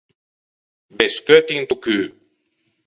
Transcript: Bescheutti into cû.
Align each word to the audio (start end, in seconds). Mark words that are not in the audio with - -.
Bescheutti 0.97 1.53
into 1.59 1.75
cû. 1.83 1.97